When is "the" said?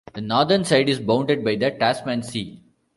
0.15-0.19, 1.57-1.69